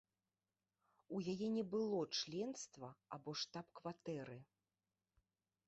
[1.17, 4.37] У яе не было членства або штаб-кватэры.